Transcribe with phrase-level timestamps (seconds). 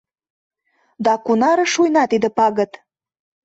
[1.05, 2.71] Да кунаре шуйна тиде пагыт—